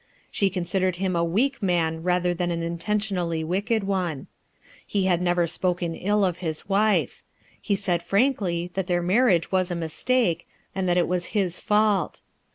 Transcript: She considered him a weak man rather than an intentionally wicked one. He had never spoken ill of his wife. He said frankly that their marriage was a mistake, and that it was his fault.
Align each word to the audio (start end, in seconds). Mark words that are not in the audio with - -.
She 0.31 0.49
considered 0.49 0.95
him 0.95 1.15
a 1.15 1.23
weak 1.23 1.61
man 1.61 2.01
rather 2.01 2.33
than 2.33 2.49
an 2.49 2.63
intentionally 2.63 3.43
wicked 3.43 3.83
one. 3.83 4.25
He 4.83 5.05
had 5.05 5.21
never 5.21 5.45
spoken 5.45 5.93
ill 5.93 6.25
of 6.25 6.37
his 6.37 6.67
wife. 6.67 7.21
He 7.61 7.75
said 7.75 8.01
frankly 8.01 8.71
that 8.73 8.87
their 8.87 9.03
marriage 9.03 9.51
was 9.51 9.69
a 9.69 9.75
mistake, 9.75 10.47
and 10.73 10.89
that 10.89 10.97
it 10.97 11.07
was 11.07 11.27
his 11.37 11.59
fault. 11.59 12.21